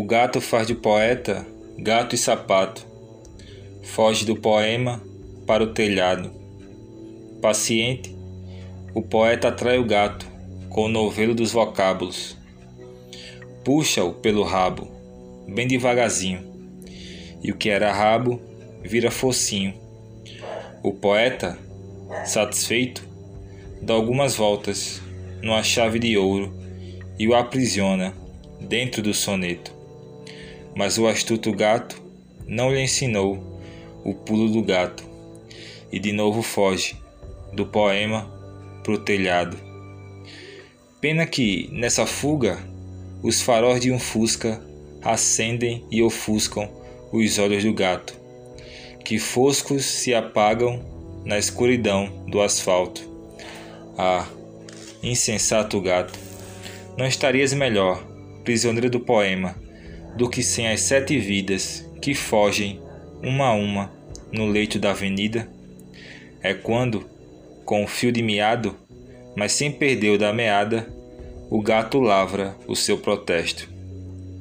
O 0.00 0.02
gato 0.02 0.40
faz 0.40 0.66
de 0.66 0.74
poeta 0.74 1.46
gato 1.76 2.14
e 2.14 2.18
sapato. 2.18 2.86
Foge 3.82 4.24
do 4.24 4.34
poema 4.34 4.98
para 5.46 5.62
o 5.62 5.74
telhado. 5.74 6.32
Paciente, 7.42 8.16
o 8.94 9.02
poeta 9.02 9.48
atrai 9.48 9.78
o 9.78 9.84
gato 9.84 10.26
com 10.70 10.86
o 10.86 10.88
novelo 10.88 11.34
dos 11.34 11.52
vocábulos. 11.52 12.34
Puxa-o 13.62 14.14
pelo 14.14 14.42
rabo, 14.42 14.90
bem 15.46 15.68
devagarzinho, 15.68 16.50
e 17.42 17.52
o 17.52 17.56
que 17.58 17.68
era 17.68 17.92
rabo 17.92 18.40
vira 18.82 19.10
focinho. 19.10 19.74
O 20.82 20.94
poeta, 20.94 21.58
satisfeito, 22.24 23.06
dá 23.82 23.92
algumas 23.92 24.34
voltas 24.34 25.02
numa 25.42 25.62
chave 25.62 25.98
de 25.98 26.16
ouro 26.16 26.54
e 27.18 27.28
o 27.28 27.34
aprisiona 27.34 28.14
dentro 28.62 29.02
do 29.02 29.12
soneto. 29.12 29.78
Mas 30.74 30.98
o 30.98 31.06
astuto 31.06 31.52
gato 31.52 32.00
não 32.46 32.72
lhe 32.72 32.80
ensinou 32.80 33.38
o 34.04 34.14
pulo 34.14 34.48
do 34.50 34.62
gato 34.62 35.04
e 35.92 35.98
de 35.98 36.12
novo 36.12 36.42
foge 36.42 36.96
do 37.52 37.66
poema 37.66 38.30
pro 38.82 38.98
telhado. 38.98 39.56
Pena 41.00 41.26
que, 41.26 41.68
nessa 41.72 42.06
fuga, 42.06 42.58
os 43.22 43.40
faróis 43.40 43.80
de 43.80 43.90
um 43.90 43.98
fusca 43.98 44.62
acendem 45.02 45.84
e 45.90 46.02
ofuscam 46.02 46.68
os 47.12 47.38
olhos 47.38 47.64
do 47.64 47.72
gato, 47.72 48.14
que 49.04 49.18
foscos 49.18 49.84
se 49.84 50.14
apagam 50.14 50.84
na 51.24 51.38
escuridão 51.38 52.24
do 52.28 52.40
asfalto. 52.40 53.08
Ah, 53.96 54.26
insensato 55.02 55.80
gato, 55.80 56.18
não 56.96 57.06
estarias 57.06 57.52
melhor, 57.52 58.02
prisioneiro 58.44 58.90
do 58.90 59.00
poema, 59.00 59.56
do 60.16 60.28
que 60.28 60.42
sem 60.42 60.68
as 60.68 60.80
sete 60.80 61.18
vidas 61.18 61.88
que 62.00 62.14
fogem, 62.14 62.80
uma 63.22 63.46
a 63.46 63.52
uma, 63.52 63.90
no 64.32 64.46
leito 64.46 64.78
da 64.78 64.90
avenida? 64.90 65.48
É 66.42 66.54
quando, 66.54 67.08
com 67.64 67.84
o 67.84 67.86
fio 67.86 68.10
de 68.10 68.22
miado, 68.22 68.74
mas 69.36 69.52
sem 69.52 69.70
perder 69.70 70.10
o 70.10 70.18
da 70.18 70.32
meada, 70.32 70.88
o 71.50 71.60
gato 71.60 71.98
lavra 71.98 72.56
o 72.66 72.74
seu 72.74 72.98
protesto. 72.98 73.68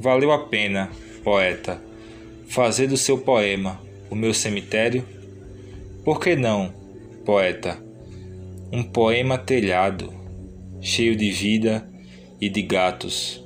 Valeu 0.00 0.32
a 0.32 0.46
pena, 0.46 0.90
poeta, 1.22 1.82
fazer 2.48 2.86
do 2.86 2.96
seu 2.96 3.18
poema 3.18 3.80
o 4.10 4.14
meu 4.14 4.34
cemitério? 4.34 5.04
Por 6.04 6.20
que 6.20 6.34
não, 6.34 6.72
poeta, 7.24 7.78
um 8.72 8.82
poema 8.82 9.38
telhado, 9.38 10.12
cheio 10.80 11.14
de 11.14 11.30
vida 11.30 11.88
e 12.40 12.48
de 12.48 12.62
gatos? 12.62 13.44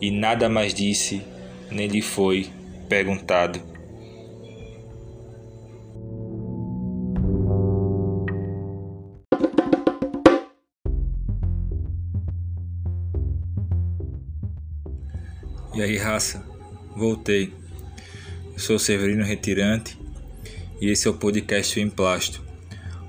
E 0.00 0.10
nada 0.10 0.48
mais 0.48 0.72
disse, 0.72 1.22
nem 1.70 1.88
lhe 1.88 2.00
foi 2.00 2.46
perguntado. 2.88 3.60
E 15.74 15.82
aí, 15.82 15.96
raça? 15.96 16.44
Voltei. 16.96 17.52
Eu 18.52 18.58
sou 18.58 18.78
Severino 18.78 19.24
Retirante 19.24 19.96
e 20.80 20.90
esse 20.90 21.08
é 21.08 21.10
o 21.10 21.14
podcast 21.14 21.78
em 21.80 21.88
Plástico, 21.88 22.44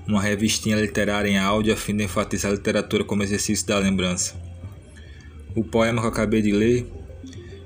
uma 0.06 0.20
revistinha 0.20 0.76
literária 0.76 1.28
em 1.28 1.38
áudio 1.38 1.72
a 1.72 1.76
fim 1.76 1.96
de 1.96 2.04
enfatizar 2.04 2.50
a 2.50 2.54
literatura 2.54 3.04
como 3.04 3.22
exercício 3.22 3.66
da 3.66 3.78
lembrança. 3.78 4.39
O 5.54 5.64
poema 5.64 6.00
que 6.00 6.06
eu 6.06 6.10
acabei 6.10 6.42
de 6.42 6.52
ler, 6.52 6.86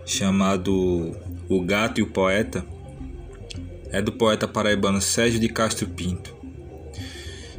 chamado 0.07 1.17
O 1.49 1.63
Gato 1.63 2.01
e 2.01 2.03
o 2.03 2.07
Poeta, 2.07 2.65
é 3.91 4.01
do 4.01 4.13
poeta 4.13 4.49
paraibano 4.49 5.01
Sérgio 5.01 5.39
de 5.39 5.49
Castro 5.49 5.87
Pinto. 5.89 6.35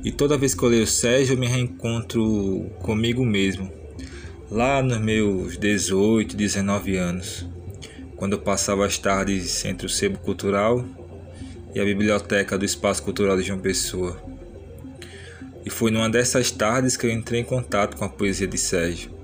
E 0.03 0.11
toda 0.11 0.37
vez 0.37 0.53
que 0.53 0.63
eu 0.63 0.69
leio 0.69 0.85
Sérgio, 0.85 1.33
eu 1.33 1.39
me 1.39 1.47
reencontro 1.47 2.69
comigo 2.81 3.25
mesmo 3.25 3.71
lá 4.49 4.81
nos 4.81 4.99
meus 4.99 5.57
18, 5.57 6.35
19 6.35 6.97
anos, 6.97 7.45
quando 8.15 8.33
eu 8.33 8.39
passava 8.39 8.85
as 8.85 8.97
tardes 8.97 9.65
entre 9.65 9.87
o 9.87 9.89
Sebo 9.89 10.19
Cultural 10.19 10.85
e 11.73 11.79
a 11.79 11.83
biblioteca 11.83 12.57
do 12.57 12.63
Espaço 12.63 13.01
Cultural 13.03 13.35
de 13.37 13.43
João 13.43 13.59
Pessoa. 13.59 14.21
E 15.65 15.69
foi 15.69 15.89
numa 15.89 16.09
dessas 16.09 16.51
tardes 16.51 16.95
que 16.95 17.07
eu 17.07 17.11
entrei 17.11 17.41
em 17.41 17.43
contato 17.43 17.97
com 17.97 18.05
a 18.05 18.09
poesia 18.09 18.47
de 18.47 18.57
Sérgio. 18.57 19.14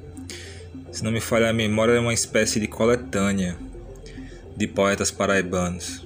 Se 0.92 1.04
não 1.04 1.12
me 1.12 1.22
falha 1.22 1.50
a 1.50 1.54
memória, 1.54 1.94
é 1.94 2.00
uma 2.00 2.14
espécie 2.14 2.60
de 2.60 2.68
coletânea 2.68 3.56
de 4.58 4.68
poetas 4.68 5.10
paraibanos. 5.10 6.06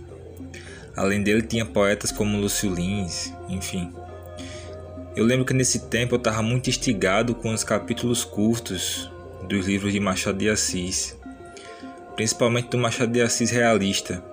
Além 0.96 1.24
dele, 1.24 1.42
tinha 1.42 1.66
poetas 1.66 2.12
como 2.12 2.40
Lúcio 2.40 2.74
Lins, 2.74 3.34
enfim. 3.50 3.92
Eu 5.16 5.26
lembro 5.26 5.46
que 5.46 5.54
nesse 5.54 5.88
tempo 5.88 6.16
eu 6.16 6.18
estava 6.18 6.42
muito 6.42 6.70
instigado 6.70 7.34
com 7.34 7.54
os 7.54 7.64
capítulos 7.64 8.24
curtos 8.24 9.10
dos 9.48 9.66
livros 9.66 9.92
de 9.92 10.00
Machado 10.00 10.38
de 10.38 10.50
Assis, 10.50 11.18
principalmente 12.16 12.70
do 12.70 12.78
Machado 12.78 13.12
de 13.12 13.22
Assis 13.22 13.50
realista, 13.50 14.24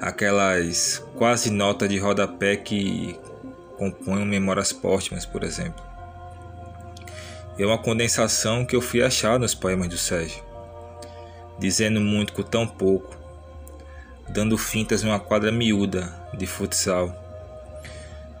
aquelas 0.00 1.04
quase 1.16 1.50
notas 1.50 1.88
de 1.88 1.98
rodapé 1.98 2.56
que 2.56 3.16
compõem 3.76 4.24
Memórias 4.24 4.72
Póstumas, 4.72 5.26
por 5.26 5.44
exemplo. 5.44 5.89
É 7.60 7.66
uma 7.66 7.76
condensação 7.76 8.64
que 8.64 8.74
eu 8.74 8.80
fui 8.80 9.02
achar 9.02 9.38
nos 9.38 9.54
poemas 9.54 9.86
do 9.86 9.98
Sérgio, 9.98 10.42
dizendo 11.58 12.00
muito 12.00 12.32
com 12.32 12.42
tão 12.42 12.66
pouco, 12.66 13.14
dando 14.30 14.56
fintas 14.56 15.02
numa 15.02 15.20
quadra 15.20 15.52
miúda 15.52 16.10
de 16.32 16.46
futsal 16.46 17.14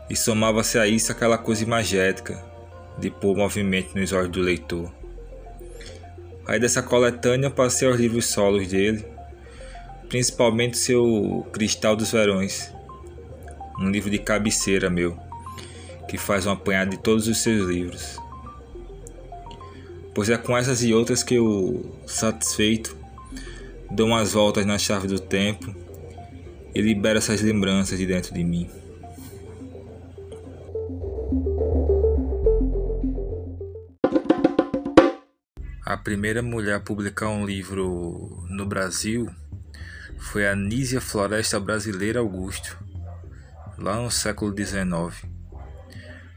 e 0.08 0.16
somava-se 0.16 0.78
a 0.78 0.86
isso 0.86 1.12
aquela 1.12 1.36
coisa 1.36 1.62
imagética 1.62 2.42
de 2.96 3.10
pôr 3.10 3.36
movimento 3.36 3.94
nos 3.94 4.10
olhos 4.10 4.30
do 4.30 4.40
leitor. 4.40 4.90
Aí 6.46 6.58
dessa 6.58 6.82
coletânea 6.82 7.50
passei 7.50 7.86
aos 7.86 8.00
livros 8.00 8.24
solos 8.24 8.68
dele, 8.68 9.04
principalmente 10.08 10.78
seu 10.78 11.46
Cristal 11.52 11.94
dos 11.94 12.10
Verões, 12.10 12.72
um 13.78 13.90
livro 13.90 14.08
de 14.08 14.18
cabeceira 14.18 14.88
meu, 14.88 15.14
que 16.08 16.16
faz 16.16 16.46
um 16.46 16.52
apanhado 16.52 16.92
de 16.92 16.96
todos 16.96 17.28
os 17.28 17.36
seus 17.36 17.68
livros. 17.68 18.29
Pois 20.14 20.28
é 20.28 20.36
com 20.36 20.56
essas 20.56 20.82
e 20.82 20.92
outras 20.92 21.22
que 21.22 21.36
eu, 21.36 21.96
satisfeito, 22.06 22.96
dou 23.90 24.08
umas 24.08 24.32
voltas 24.32 24.66
na 24.66 24.78
chave 24.78 25.06
do 25.06 25.20
tempo 25.20 25.74
e 26.74 26.80
libero 26.80 27.18
essas 27.18 27.40
lembranças 27.40 27.98
de 27.98 28.06
dentro 28.06 28.34
de 28.34 28.42
mim. 28.44 28.68
A 35.84 35.96
primeira 35.96 36.40
mulher 36.40 36.76
a 36.76 36.80
publicar 36.80 37.28
um 37.28 37.44
livro 37.44 38.46
no 38.48 38.64
Brasil 38.64 39.28
foi 40.18 40.46
a 40.46 40.54
Nísia 40.54 41.00
Floresta 41.00 41.58
Brasileira 41.58 42.20
Augusto, 42.20 42.78
lá 43.76 43.96
no 43.96 44.10
século 44.10 44.54
XIX. 44.56 45.28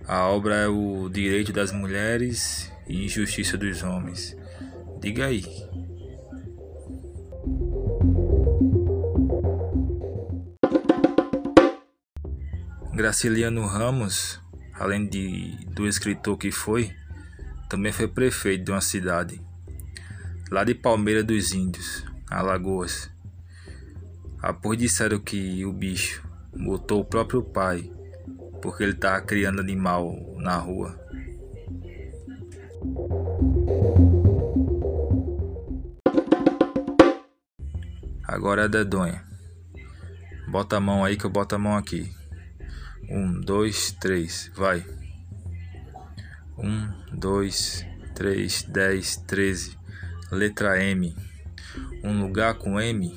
A 0.07 0.27
obra 0.27 0.55
é 0.55 0.67
O 0.67 1.07
Direito 1.07 1.53
das 1.53 1.71
Mulheres 1.71 2.72
e 2.87 3.05
Injustiça 3.05 3.57
dos 3.57 3.83
Homens. 3.83 4.35
Diga 4.99 5.25
aí. 5.25 5.43
Graciliano 12.93 13.65
Ramos, 13.65 14.39
além 14.73 15.07
de 15.07 15.57
do 15.67 15.87
escritor 15.87 16.37
que 16.37 16.51
foi, 16.51 16.91
também 17.69 17.91
foi 17.91 18.07
prefeito 18.07 18.65
de 18.65 18.71
uma 18.71 18.81
cidade, 18.81 19.41
lá 20.51 20.63
de 20.63 20.75
Palmeira 20.75 21.23
dos 21.23 21.53
Índios, 21.53 22.05
Alagoas. 22.29 23.09
Após 24.39 24.77
disseram 24.77 25.19
que 25.19 25.65
o 25.65 25.73
bicho 25.73 26.23
botou 26.55 27.01
o 27.01 27.05
próprio 27.05 27.41
pai 27.41 27.89
porque 28.61 28.83
ele 28.83 28.93
estava 28.93 29.19
criando 29.21 29.59
animal 29.59 30.15
na 30.37 30.55
rua. 30.55 30.97
Agora 38.33 38.63
é 38.63 38.67
dedonha. 38.67 39.23
Bota 40.47 40.77
a 40.77 40.79
mão 40.79 41.05
aí 41.05 41.15
que 41.15 41.23
eu 41.23 41.29
boto 41.29 41.53
a 41.53 41.59
mão 41.59 41.77
aqui. 41.77 42.11
Um, 43.07 43.39
dois, 43.39 43.91
três, 43.91 44.49
vai. 44.55 44.83
Um, 46.57 46.91
dois, 47.15 47.85
três, 48.15 48.63
dez, 48.63 49.17
treze. 49.17 49.77
Letra 50.31 50.83
M. 50.83 51.15
Um 52.03 52.23
lugar 52.23 52.55
com 52.55 52.81
M. 52.81 53.15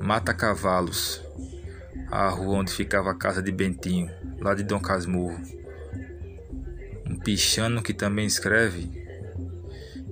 Mata 0.00 0.34
Cavalos. 0.34 1.22
A 2.10 2.28
rua 2.30 2.58
onde 2.58 2.72
ficava 2.72 3.12
a 3.12 3.16
casa 3.16 3.40
de 3.40 3.52
Bentinho, 3.52 4.10
lá 4.40 4.56
de 4.56 4.64
Dom 4.64 4.80
Casmurro. 4.80 5.40
Um 7.06 7.16
pichano 7.20 7.80
que 7.80 7.94
também 7.94 8.26
escreve. 8.26 8.90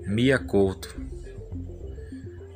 Mia 0.07 0.39
Couto. 0.39 1.02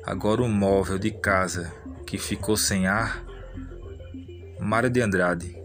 Agora 0.07 0.41
o 0.41 0.47
móvel 0.47 0.97
de 0.97 1.11
casa 1.11 1.69
que 2.05 2.17
ficou 2.17 2.55
sem 2.55 2.87
ar. 2.87 3.25
Mário 4.57 4.89
de 4.89 5.01
Andrade. 5.01 5.61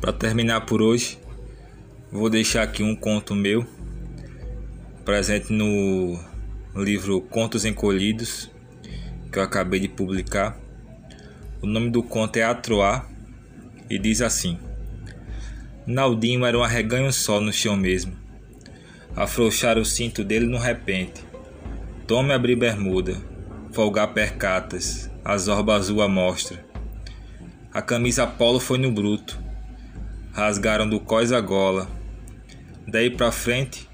Para 0.00 0.12
terminar 0.12 0.66
por 0.66 0.82
hoje, 0.82 1.16
vou 2.10 2.28
deixar 2.28 2.64
aqui 2.64 2.82
um 2.82 2.96
conto 2.96 3.36
meu, 3.36 3.64
presente 5.04 5.52
no 5.52 6.18
livro 6.74 7.20
Contos 7.20 7.64
Encolhidos, 7.64 8.50
que 9.30 9.38
eu 9.38 9.44
acabei 9.44 9.78
de 9.78 9.88
publicar. 9.88 10.58
O 11.62 11.66
nome 11.66 11.90
do 11.90 12.02
conto 12.02 12.38
é 12.38 12.42
Atroar 12.42 13.06
e 13.90 13.98
diz 13.98 14.22
assim: 14.22 14.58
Naldinho 15.86 16.46
era 16.46 16.56
um 16.56 16.62
arreganho 16.62 17.12
só 17.12 17.38
no 17.38 17.52
chão 17.52 17.76
mesmo. 17.76 18.16
Afrouxar 19.14 19.76
o 19.76 19.84
cinto 19.84 20.24
dele 20.24 20.46
no 20.46 20.56
repente. 20.56 21.22
Tome 22.06 22.32
abrir 22.32 22.56
bermuda, 22.56 23.14
folgar 23.72 24.14
percatas, 24.14 25.10
a 25.22 25.36
zorba 25.36 25.74
azul 25.74 26.00
à 26.00 26.08
mostra. 26.08 26.64
A 27.74 27.82
camisa 27.82 28.26
polo 28.26 28.58
foi 28.58 28.78
no 28.78 28.90
bruto. 28.90 29.38
Rasgaram 30.32 30.88
do 30.88 30.98
cós 30.98 31.30
a 31.30 31.42
gola. 31.42 31.90
Daí 32.88 33.10
para 33.10 33.30
frente, 33.30 33.86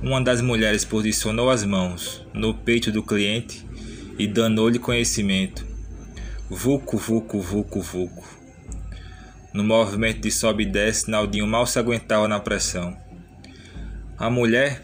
uma 0.00 0.22
das 0.22 0.40
mulheres 0.40 0.84
posicionou 0.84 1.50
as 1.50 1.64
mãos 1.64 2.24
no 2.32 2.54
peito 2.54 2.92
do 2.92 3.02
cliente 3.02 3.66
e 4.16 4.28
danou-lhe 4.28 4.78
conhecimento. 4.78 5.71
Vuco, 6.54 6.98
vuco, 6.98 7.40
vuco, 7.40 7.80
vuco. 7.80 8.24
No 9.54 9.64
movimento 9.64 10.20
de 10.20 10.30
sobe 10.30 10.64
e 10.64 10.66
desce, 10.66 11.10
Naldinho 11.10 11.46
mal 11.46 11.66
se 11.66 11.78
aguentava 11.78 12.28
na 12.28 12.38
pressão. 12.38 12.94
A 14.18 14.28
mulher, 14.28 14.82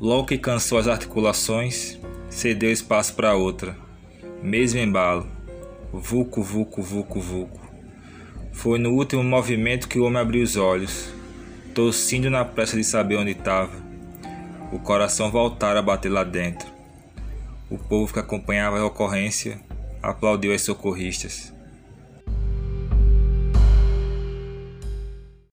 logo 0.00 0.28
que 0.28 0.38
cansou 0.38 0.78
as 0.78 0.86
articulações, 0.86 1.98
cedeu 2.30 2.70
espaço 2.70 3.14
para 3.14 3.34
outra. 3.34 3.76
Mesmo 4.40 4.78
embalo. 4.78 5.26
Vuco, 5.92 6.40
vuco, 6.40 6.80
vuco, 6.80 7.20
vuco. 7.20 7.60
Foi 8.52 8.78
no 8.78 8.90
último 8.90 9.24
movimento 9.24 9.88
que 9.88 9.98
o 9.98 10.04
homem 10.04 10.22
abriu 10.22 10.44
os 10.44 10.54
olhos, 10.54 11.12
tossindo 11.74 12.30
na 12.30 12.44
pressa 12.44 12.76
de 12.76 12.84
saber 12.84 13.16
onde 13.16 13.32
estava. 13.32 13.72
O 14.70 14.78
coração 14.78 15.32
voltara 15.32 15.80
a 15.80 15.82
bater 15.82 16.10
lá 16.10 16.22
dentro. 16.22 16.68
O 17.68 17.76
povo 17.76 18.12
que 18.12 18.20
acompanhava 18.20 18.78
a 18.78 18.86
ocorrência 18.86 19.60
aplaudiu 20.02 20.52
as 20.52 20.62
socorristas. 20.62 21.51